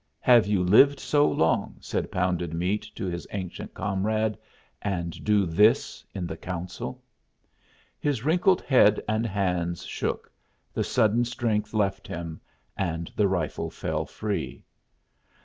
"Have 0.21 0.47
you 0.47 0.63
lived 0.63 0.99
so 0.99 1.29
long," 1.29 1.75
said 1.79 2.11
Pounded 2.11 2.55
Meat 2.55 2.89
to 2.95 3.05
his 3.05 3.27
ancient 3.29 3.75
comrade, 3.75 4.35
"and 4.81 5.23
do 5.23 5.45
this 5.45 6.03
in 6.15 6.25
the 6.25 6.35
council?" 6.35 7.03
His 7.99 8.25
wrinkled 8.25 8.63
head 8.63 8.99
and 9.07 9.27
hands 9.27 9.85
shook, 9.85 10.31
the 10.73 10.83
sudden 10.83 11.23
strength 11.23 11.71
left 11.71 12.07
him, 12.07 12.41
and 12.75 13.11
the 13.15 13.27
rifle 13.27 13.69
fell 13.69 14.07
free. 14.07 14.63